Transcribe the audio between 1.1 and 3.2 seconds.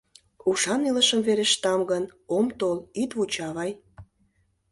верештам гын, ом тол, ит